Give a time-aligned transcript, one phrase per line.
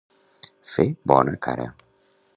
[0.69, 1.71] Fer bona cara.